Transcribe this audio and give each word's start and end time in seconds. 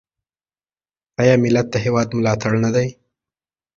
آیا 1.21 1.35
ملت 1.43 1.67
د 1.71 1.75
هیواد 1.85 2.07
ملاتړی 2.17 2.59
نه 2.65 2.69
دی؟ 2.75 2.87